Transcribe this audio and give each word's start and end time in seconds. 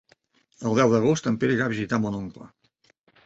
El 0.69 0.77
deu 0.79 0.93
d'agost 0.95 1.29
en 1.31 1.37
Pere 1.43 1.55
irà 1.57 1.67
a 1.69 1.73
visitar 1.75 2.01
mon 2.07 2.19
oncle. 2.23 2.51